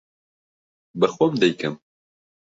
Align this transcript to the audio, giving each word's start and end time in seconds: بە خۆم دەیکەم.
بە 0.99 1.07
خۆم 1.15 1.33
دەیکەم. 1.41 1.75